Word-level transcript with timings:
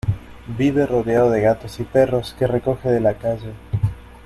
Vive 0.57 0.87
rodeado 0.87 1.29
de 1.29 1.41
gatos 1.41 1.79
y 1.79 1.83
perros 1.83 2.33
que 2.39 2.47
recoge 2.47 2.89
de 2.89 3.01
la 3.01 3.13
calle. 3.19 3.53